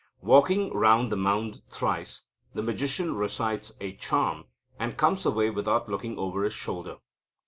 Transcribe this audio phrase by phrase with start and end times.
[0.23, 2.23] Walking round the mound thrice,
[2.55, 4.45] the magician recites a charm,
[4.79, 6.97] and comes away without looking over his shoulder.